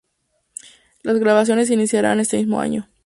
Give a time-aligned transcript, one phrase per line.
[1.03, 2.89] Las grabaciones iniciarán este mismo año.